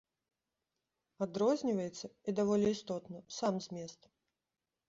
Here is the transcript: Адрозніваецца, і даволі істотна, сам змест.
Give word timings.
Адрозніваецца, 1.25 2.05
і 2.31 2.35
даволі 2.39 2.67
істотна, 2.79 3.17
сам 3.37 3.53
змест. 3.67 3.99